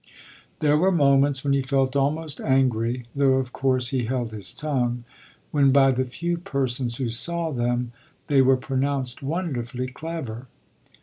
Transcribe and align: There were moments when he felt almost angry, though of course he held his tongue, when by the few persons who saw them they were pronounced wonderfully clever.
There 0.61 0.77
were 0.79 0.91
moments 0.91 1.43
when 1.43 1.53
he 1.53 1.61
felt 1.61 1.95
almost 1.95 2.41
angry, 2.41 3.05
though 3.15 3.33
of 3.33 3.53
course 3.53 3.89
he 3.89 4.05
held 4.05 4.31
his 4.31 4.51
tongue, 4.51 5.03
when 5.51 5.71
by 5.71 5.91
the 5.91 6.05
few 6.05 6.39
persons 6.39 6.97
who 6.97 7.11
saw 7.11 7.51
them 7.51 7.91
they 8.25 8.41
were 8.41 8.57
pronounced 8.57 9.21
wonderfully 9.21 9.85
clever. 9.85 10.47